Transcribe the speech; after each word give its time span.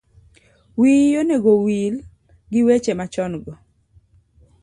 Wiyi 0.79 1.09
onego 1.21 1.49
owil 1.57 1.95
giweche 2.51 2.93
machongo 2.99 3.51